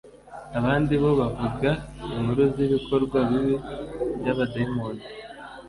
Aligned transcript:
Abandi 0.59 0.93
bo 1.01 1.11
bavuga 1.19 1.69
inkuru 2.15 2.41
z’ibikorwa 2.53 3.17
bibi 3.29 3.55
by’abadayimoni. 4.19 5.03